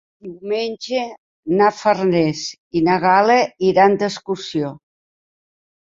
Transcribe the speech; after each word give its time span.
Diumenge 0.27 1.01
na 1.59 1.67
Farners 1.81 2.43
i 2.81 2.85
na 2.91 2.99
Gal·la 3.07 3.39
iran 3.71 4.03
d'excursió. 4.05 4.77